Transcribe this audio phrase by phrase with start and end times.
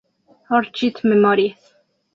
[0.49, 1.61] Orchid Memories.